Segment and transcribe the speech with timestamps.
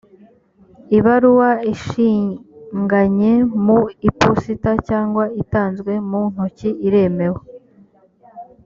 [0.97, 3.33] ibaruwa ishinganye
[3.65, 7.41] mu iposita cyangwa itanzwe mu ntoki iremewe